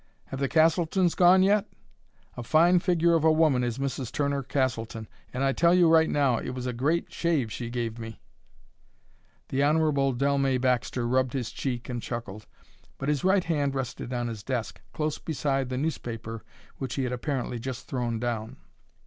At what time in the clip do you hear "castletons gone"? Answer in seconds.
0.49-1.43